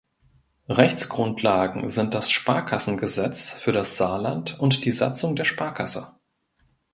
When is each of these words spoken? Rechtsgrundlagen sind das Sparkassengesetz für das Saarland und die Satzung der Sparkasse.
Rechtsgrundlagen 0.69 1.87
sind 1.87 2.15
das 2.15 2.31
Sparkassengesetz 2.31 3.51
für 3.53 3.71
das 3.71 3.97
Saarland 3.97 4.59
und 4.59 4.83
die 4.85 4.91
Satzung 4.91 5.35
der 5.35 5.43
Sparkasse. 5.45 6.11